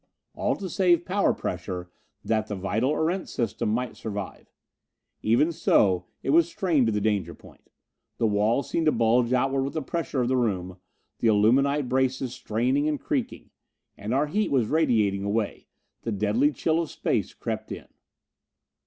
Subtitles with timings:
[0.33, 1.91] All to save power pressure,
[2.25, 4.51] that the vital Erentz system might survive.
[5.21, 7.69] Even so it was strained to the danger point.
[8.17, 10.79] The walls seemed to bulge outward with the pressure of the room,
[11.19, 13.51] the aluminite braces straining and creaking.
[13.95, 15.67] And our heat was radiating away;
[16.01, 17.87] the deadly chill of space crept in.